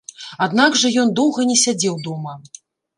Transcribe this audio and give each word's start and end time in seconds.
Аднак 0.45 0.79
жа 0.85 0.91
ён 1.03 1.13
доўга 1.21 1.47
не 1.53 1.61
сядзеў 1.67 2.05
дома. 2.09 2.39